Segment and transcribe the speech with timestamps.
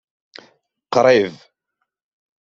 [0.95, 1.35] Qrib.